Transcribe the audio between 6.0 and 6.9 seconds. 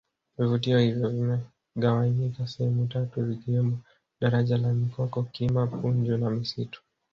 na misitu